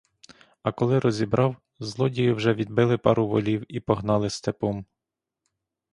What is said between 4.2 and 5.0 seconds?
степом.